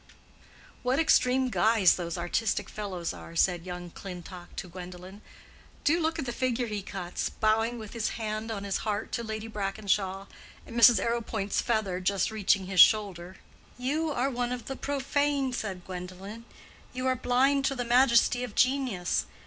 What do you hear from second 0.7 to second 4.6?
"What extreme guys those artistic fellows usually are!" said young Clintock